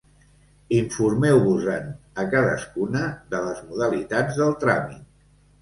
[0.77, 1.85] Informeu-vos-en
[2.23, 3.05] a cadascuna
[3.35, 5.07] de les modalitats del tràmit.